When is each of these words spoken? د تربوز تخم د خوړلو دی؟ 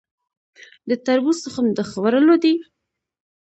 د 0.89 0.91
تربوز 1.05 1.37
تخم 1.45 1.65
د 1.77 1.79
خوړلو 1.89 2.35
دی؟ 2.43 2.55